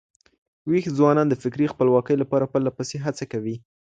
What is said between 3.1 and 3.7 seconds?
کوي.